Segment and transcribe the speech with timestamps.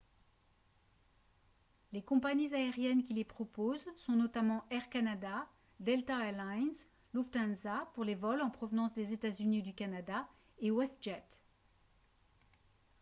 [1.91, 5.45] les compagnies aériennes qui les proposent sont notamment air canada
[5.79, 6.73] delta air lines
[7.13, 10.27] lufthansa pour les vols en provenance des états-unis ou du canada
[10.57, 11.23] et westjet